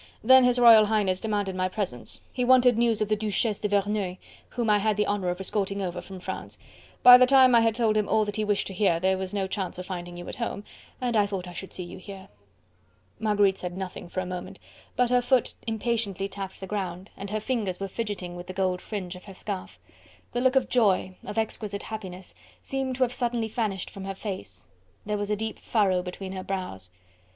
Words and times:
Then 0.23 0.45
His 0.45 0.57
Royal 0.57 0.87
Highness 0.87 1.21
demanded 1.21 1.55
my 1.55 1.69
presence. 1.69 2.21
He 2.33 2.43
wanted 2.43 2.75
news 2.75 3.03
of 3.03 3.07
the 3.07 3.15
Duchesse 3.15 3.59
de 3.59 3.67
Verneuil, 3.67 4.17
whom 4.49 4.67
I 4.67 4.79
had 4.79 4.97
the 4.97 5.05
honour 5.05 5.29
of 5.29 5.39
escorting 5.39 5.79
over 5.79 6.01
from 6.01 6.19
France. 6.19 6.57
By 7.03 7.19
the 7.19 7.27
time 7.27 7.53
I 7.53 7.61
had 7.61 7.75
told 7.75 7.95
him 7.97 8.09
all 8.09 8.25
that 8.25 8.35
he 8.35 8.43
wished 8.43 8.65
to 8.65 8.73
hear, 8.73 8.99
there 8.99 9.15
was 9.15 9.31
no 9.31 9.45
chance 9.45 9.77
of 9.77 9.85
finding 9.85 10.17
you 10.17 10.27
at 10.27 10.37
home, 10.37 10.63
and 10.99 11.15
I 11.15 11.27
thought 11.27 11.47
I 11.47 11.53
should 11.53 11.71
see 11.71 11.83
you 11.83 11.99
here." 11.99 12.29
Marguerite 13.19 13.59
said 13.59 13.77
nothing 13.77 14.09
for 14.09 14.21
a 14.21 14.25
moment, 14.25 14.57
but 14.95 15.11
her 15.11 15.21
foot 15.21 15.53
impatiently 15.67 16.27
tapped 16.27 16.59
the 16.59 16.65
ground, 16.65 17.11
and 17.15 17.29
her 17.29 17.39
fingers 17.39 17.79
were 17.79 17.87
fidgeting 17.87 18.35
with 18.35 18.47
the 18.47 18.53
gold 18.53 18.81
fringe 18.81 19.15
of 19.15 19.25
her 19.25 19.35
scarf. 19.35 19.77
The 20.31 20.41
look 20.41 20.55
of 20.55 20.67
joy, 20.67 21.15
of 21.23 21.37
exquisite 21.37 21.83
happiness, 21.83 22.33
seemed 22.63 22.95
to 22.95 23.03
have 23.03 23.13
suddenly 23.13 23.49
vanished 23.49 23.91
from 23.91 24.05
her 24.05 24.15
face; 24.15 24.65
there 25.05 25.19
was 25.19 25.29
a 25.29 25.35
deep 25.35 25.59
furrow 25.59 26.01
between 26.01 26.31
her 26.31 26.43
brows. 26.43 26.89